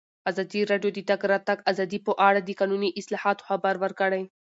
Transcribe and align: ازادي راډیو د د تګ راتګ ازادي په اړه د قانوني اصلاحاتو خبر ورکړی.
ازادي 0.29 0.61
راډیو 0.71 0.91
د 0.93 0.97
د 1.03 1.07
تګ 1.09 1.21
راتګ 1.31 1.57
ازادي 1.71 1.99
په 2.07 2.11
اړه 2.27 2.39
د 2.43 2.49
قانوني 2.59 2.89
اصلاحاتو 2.99 3.47
خبر 3.49 3.73
ورکړی. 3.83 4.21